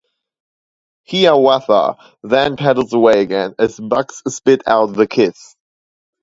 Hiawatha 1.07 1.95
then 2.23 2.55
paddles 2.57 2.91
away 2.91 3.21
again, 3.21 3.53
as 3.59 3.79
Bugs 3.79 4.23
"spits 4.29 4.63
out" 4.65 4.93
the 4.95 5.05
kiss. 5.05 5.55